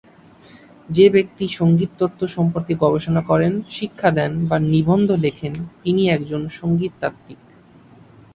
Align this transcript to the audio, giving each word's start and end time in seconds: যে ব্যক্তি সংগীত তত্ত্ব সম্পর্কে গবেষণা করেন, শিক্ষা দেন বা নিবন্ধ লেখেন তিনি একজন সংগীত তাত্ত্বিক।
যে 0.89 1.05
ব্যক্তি 1.09 1.45
সংগীত 1.49 1.91
তত্ত্ব 1.99 2.21
সম্পর্কে 2.27 2.73
গবেষণা 2.75 3.21
করেন, 3.21 3.53
শিক্ষা 3.69 4.09
দেন 4.11 4.31
বা 4.45 4.57
নিবন্ধ 4.71 5.09
লেখেন 5.15 5.53
তিনি 5.83 6.01
একজন 6.09 6.41
সংগীত 6.49 6.93
তাত্ত্বিক। 6.99 7.39